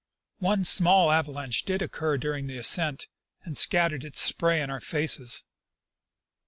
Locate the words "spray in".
4.19-4.71